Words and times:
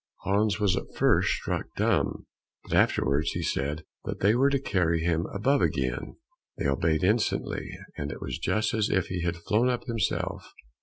Hans 0.23 0.59
was 0.59 0.75
at 0.75 0.95
first 0.95 1.29
struck 1.29 1.67
dumb, 1.77 2.25
but 2.63 2.73
afterwards 2.75 3.29
he 3.33 3.43
said 3.43 3.83
that 4.03 4.19
they 4.19 4.33
were 4.33 4.49
to 4.49 4.59
carry 4.59 5.01
him 5.01 5.27
above 5.31 5.61
again. 5.61 6.15
They 6.57 6.65
obeyed 6.65 7.03
instantly, 7.03 7.69
and 7.97 8.11
it 8.11 8.19
was 8.19 8.39
just 8.39 8.73
as 8.73 8.89
if 8.89 9.09
he 9.09 9.21
had 9.21 9.37
flown 9.37 9.69
up 9.69 9.83
himself. 9.83 10.53